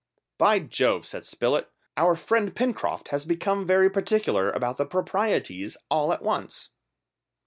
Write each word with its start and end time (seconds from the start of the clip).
"By 0.39 0.57
Jove," 0.57 1.05
said 1.05 1.25
Spilett; 1.25 1.69
"our 1.95 2.15
friend 2.15 2.55
Pencroft 2.55 3.09
has 3.09 3.23
become 3.23 3.67
very 3.67 3.87
particular 3.87 4.49
about 4.49 4.77
the 4.77 4.85
proprieties 4.87 5.77
all 5.91 6.11
at 6.11 6.23
once!" 6.23 6.69